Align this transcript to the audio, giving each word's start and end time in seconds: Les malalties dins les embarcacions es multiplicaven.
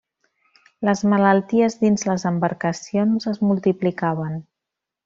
Les 0.89 1.03
malalties 1.11 1.77
dins 1.83 2.07
les 2.13 2.27
embarcacions 2.33 3.31
es 3.35 3.43
multiplicaven. 3.53 4.43